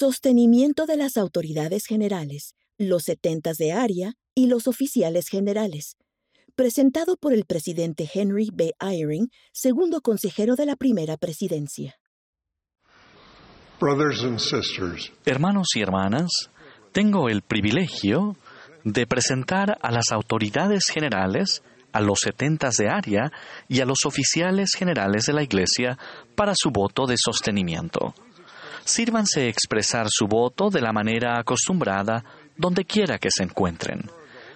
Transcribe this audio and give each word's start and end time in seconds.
Sostenimiento 0.00 0.86
de 0.86 0.96
las 0.96 1.18
autoridades 1.18 1.84
generales, 1.84 2.54
los 2.78 3.02
setentas 3.02 3.58
de 3.58 3.72
área 3.72 4.14
y 4.34 4.46
los 4.46 4.66
oficiales 4.66 5.28
generales. 5.28 5.98
Presentado 6.56 7.18
por 7.18 7.34
el 7.34 7.44
presidente 7.44 8.08
Henry 8.10 8.48
B. 8.50 8.72
Eyring, 8.80 9.28
segundo 9.52 10.00
consejero 10.00 10.56
de 10.56 10.64
la 10.64 10.76
primera 10.76 11.18
presidencia. 11.18 11.96
Hermanos 15.26 15.68
y 15.74 15.82
hermanas, 15.82 16.30
tengo 16.92 17.28
el 17.28 17.42
privilegio 17.42 18.38
de 18.84 19.06
presentar 19.06 19.76
a 19.82 19.90
las 19.90 20.12
autoridades 20.12 20.84
generales, 20.86 21.62
a 21.92 22.00
los 22.00 22.20
setentas 22.20 22.76
de 22.76 22.88
área 22.88 23.30
y 23.68 23.80
a 23.80 23.84
los 23.84 24.06
oficiales 24.06 24.70
generales 24.74 25.24
de 25.26 25.34
la 25.34 25.42
Iglesia 25.42 25.98
para 26.36 26.54
su 26.56 26.70
voto 26.70 27.04
de 27.04 27.16
sostenimiento. 27.18 28.14
Sírvanse 28.92 29.48
expresar 29.48 30.06
su 30.08 30.26
voto 30.26 30.68
de 30.68 30.80
la 30.80 30.92
manera 30.92 31.38
acostumbrada 31.38 32.24
donde 32.56 32.84
quiera 32.84 33.20
que 33.20 33.28
se 33.30 33.44
encuentren. 33.44 34.10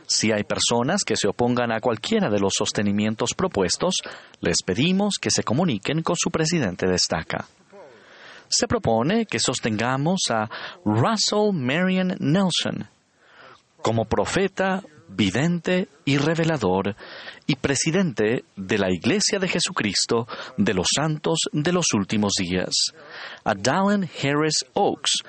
Si 0.09 0.33
hay 0.33 0.43
personas 0.43 1.05
que 1.05 1.15
se 1.15 1.29
opongan 1.29 1.71
a 1.71 1.79
cualquiera 1.79 2.29
de 2.29 2.41
los 2.41 2.55
sostenimientos 2.59 3.31
propuestos, 3.37 3.95
les 4.41 4.65
pedimos 4.65 5.19
que 5.21 5.31
se 5.31 5.45
comuniquen 5.45 6.03
con 6.03 6.17
su 6.17 6.33
presidente 6.33 6.89
de 6.89 6.97
estaca. 6.97 7.47
Se 8.49 8.67
propone 8.67 9.27
que 9.27 9.39
sostengamos 9.39 10.23
a 10.31 10.51
Russell 10.85 11.53
Marion 11.53 12.17
Nelson 12.19 12.89
como 13.83 14.05
profeta 14.05 14.83
vidente 15.15 15.89
y 16.05 16.19
revelador, 16.19 16.97
y 17.47 17.57
presidente 17.57 18.45
de 18.57 18.79
la 18.79 18.91
Iglesia 18.91 19.39
de 19.39 19.49
Jesucristo 19.49 20.27
de 20.57 20.75
los 20.75 20.87
Santos 20.95 21.39
de 21.53 21.73
los 21.73 21.87
Últimos 21.95 22.33
Días, 22.39 22.73
a 23.45 23.55
Dallin 23.55 24.09
Harris 24.23 24.65
Oaks 24.75 25.23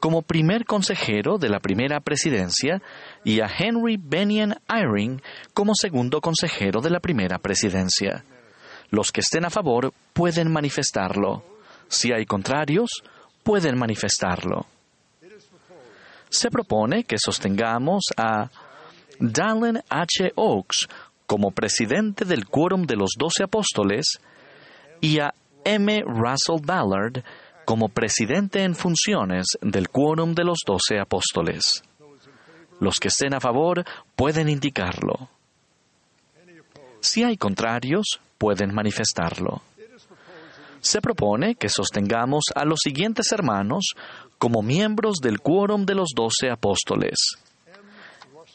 como 0.00 0.22
primer 0.22 0.64
consejero 0.64 1.38
de 1.38 1.48
la 1.48 1.60
primera 1.60 2.00
presidencia 2.00 2.82
y 3.24 3.40
a 3.40 3.46
Henry 3.46 3.98
Benyon 3.98 4.54
Eyring 4.68 5.22
como 5.54 5.74
segundo 5.74 6.20
consejero 6.20 6.80
de 6.80 6.90
la 6.90 7.00
primera 7.00 7.38
presidencia. 7.38 8.24
Los 8.90 9.12
que 9.12 9.20
estén 9.20 9.44
a 9.44 9.50
favor 9.50 9.92
pueden 10.12 10.50
manifestarlo. 10.50 11.44
Si 11.86 12.12
hay 12.12 12.24
contrarios, 12.24 12.90
pueden 13.42 13.78
manifestarlo. 13.78 14.66
Se 16.28 16.50
propone 16.50 17.04
que 17.04 17.16
sostengamos 17.18 18.04
a 18.16 18.50
Dallin 19.20 19.82
H. 19.88 20.32
Oaks 20.34 20.88
como 21.26 21.50
presidente 21.52 22.24
del 22.24 22.46
Quórum 22.46 22.86
de 22.86 22.96
los 22.96 23.10
Doce 23.16 23.44
Apóstoles 23.44 24.18
y 25.00 25.20
a 25.20 25.32
M. 25.64 26.02
Russell 26.06 26.60
Ballard 26.64 27.22
como 27.64 27.88
presidente 27.88 28.64
en 28.64 28.74
funciones 28.74 29.46
del 29.60 29.90
Quórum 29.90 30.34
de 30.34 30.44
los 30.44 30.58
Doce 30.66 30.98
Apóstoles. 30.98 31.82
Los 32.80 32.98
que 32.98 33.08
estén 33.08 33.34
a 33.34 33.40
favor 33.40 33.84
pueden 34.16 34.48
indicarlo. 34.48 35.28
Si 37.00 37.22
hay 37.22 37.36
contrarios, 37.36 38.20
pueden 38.38 38.74
manifestarlo. 38.74 39.62
Se 40.80 41.02
propone 41.02 41.56
que 41.56 41.68
sostengamos 41.68 42.44
a 42.54 42.64
los 42.64 42.78
siguientes 42.82 43.30
hermanos 43.32 43.92
como 44.38 44.62
miembros 44.62 45.18
del 45.22 45.40
Quórum 45.40 45.84
de 45.84 45.94
los 45.94 46.08
Doce 46.16 46.50
Apóstoles. 46.50 47.36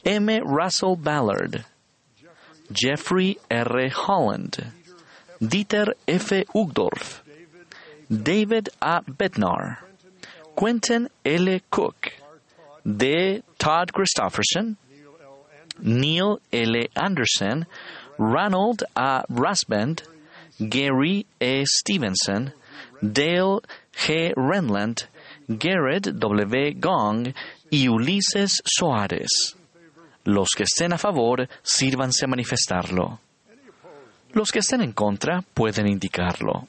M. 0.05 0.29
Russell 0.43 0.95
Ballard, 0.95 1.65
Jeffrey 2.71 3.39
R. 3.49 3.89
Holland, 3.89 4.71
Dieter 5.41 5.93
F. 6.07 6.29
Ugdorf, 6.53 7.21
David 8.09 8.69
A. 8.81 9.01
Bednar, 9.01 9.79
Quentin 10.55 11.09
L. 11.25 11.59
Cook, 11.71 12.13
D. 12.85 13.41
Todd 13.57 13.91
Christofferson, 13.93 14.75
Neil 15.79 16.39
L. 16.53 16.75
Anderson, 16.95 17.65
Ronald 18.19 18.83
A. 18.95 19.23
Rasband, 19.29 20.03
Gary 20.69 21.25
A. 21.41 21.65
Stevenson, 21.65 22.53
Dale 23.01 23.61
G. 23.91 24.33
Renland, 24.37 25.07
Garrett 25.49 26.19
W. 26.19 26.73
Gong 26.79 27.33
y 27.71 27.87
Ulises 27.87 28.61
Soares. 28.65 29.55
Los 30.25 30.49
que 30.57 30.63
estén 30.63 30.91
a 30.91 30.97
favor, 30.97 31.47
sírvanse 31.61 32.25
a 32.25 32.27
manifestarlo. 32.27 33.19
Los 34.31 34.51
que 34.51 34.59
estén 34.59 34.81
en 34.81 34.91
contra 34.91 35.43
pueden 35.53 35.87
indicarlo. 35.87 36.67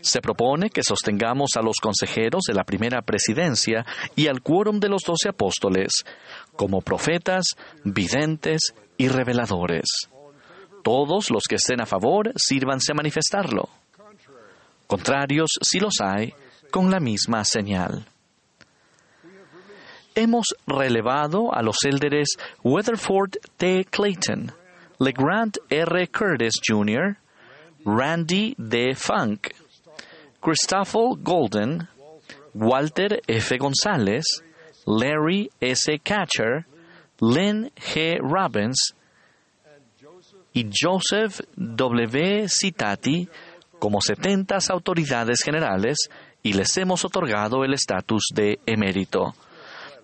Se 0.00 0.20
propone 0.20 0.70
que 0.70 0.84
sostengamos 0.84 1.50
a 1.56 1.62
los 1.62 1.78
consejeros 1.82 2.42
de 2.46 2.54
la 2.54 2.62
primera 2.62 3.02
presidencia 3.02 3.84
y 4.14 4.28
al 4.28 4.40
quórum 4.40 4.78
de 4.78 4.88
los 4.88 5.02
doce 5.02 5.30
apóstoles 5.30 6.04
como 6.54 6.80
profetas, 6.80 7.46
videntes 7.82 8.72
y 8.96 9.08
reveladores. 9.08 10.08
Todos 10.84 11.32
los 11.32 11.42
que 11.48 11.56
estén 11.56 11.80
a 11.80 11.86
favor, 11.86 12.32
sírvanse 12.36 12.92
a 12.92 12.94
manifestarlo. 12.94 13.68
Contrarios, 14.86 15.50
si 15.60 15.80
los 15.80 15.94
hay, 16.00 16.32
con 16.70 16.88
la 16.88 17.00
misma 17.00 17.44
señal 17.44 18.06
hemos 20.18 20.54
relevado 20.66 21.54
a 21.54 21.62
los 21.62 21.76
élderes 21.84 22.36
Weatherford 22.64 23.38
T. 23.56 23.84
Clayton, 23.84 24.52
LeGrand 24.98 25.58
R. 25.70 26.08
Curtis 26.08 26.54
Jr., 26.66 27.16
Randy 27.84 28.54
D. 28.58 28.94
Funk, 28.96 29.54
Christopher 30.40 31.14
Golden, 31.22 31.88
Walter 32.52 33.20
F. 33.28 33.56
González, 33.58 34.42
Larry 34.86 35.50
S. 35.60 35.98
Catcher, 36.02 36.66
Lynn 37.20 37.70
G. 37.76 38.18
Robbins 38.20 38.94
y 40.52 40.68
Joseph 40.68 41.40
W. 41.56 42.48
Citati 42.48 43.28
como 43.78 44.00
70 44.00 44.58
autoridades 44.70 45.42
generales 45.42 46.08
y 46.42 46.54
les 46.54 46.76
hemos 46.76 47.04
otorgado 47.04 47.64
el 47.64 47.74
estatus 47.74 48.30
de 48.34 48.58
emérito. 48.66 49.34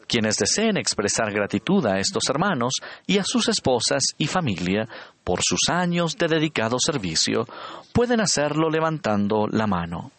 Quienes 0.06 0.36
deseen 0.36 0.76
expresar 0.76 1.32
gratitud 1.32 1.84
a 1.86 1.98
estos 1.98 2.24
hermanos 2.28 2.74
y 3.06 3.18
a 3.18 3.24
sus 3.24 3.48
esposas 3.48 4.02
y 4.18 4.26
familia 4.26 4.88
por 5.22 5.40
sus 5.42 5.68
años 5.70 6.16
de 6.16 6.28
dedicado 6.28 6.76
servicio, 6.78 7.46
pueden 7.92 8.20
hacerlo 8.20 8.70
levantando 8.70 9.46
la 9.50 9.66
mano. 9.66 10.10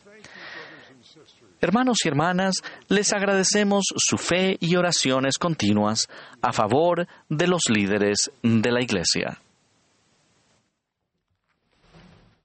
Hermanos 1.61 1.97
y 2.03 2.07
hermanas, 2.07 2.55
les 2.89 3.13
agradecemos 3.13 3.85
su 3.95 4.17
fe 4.17 4.57
y 4.59 4.75
oraciones 4.75 5.37
continuas 5.37 6.07
a 6.41 6.51
favor 6.51 7.07
de 7.29 7.47
los 7.47 7.61
líderes 7.69 8.31
de 8.43 8.71
la 8.71 8.81
Iglesia. 8.81 9.39